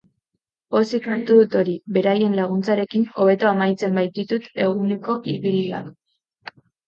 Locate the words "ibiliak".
5.37-6.57